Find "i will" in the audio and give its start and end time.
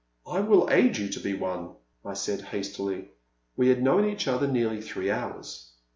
0.25-0.67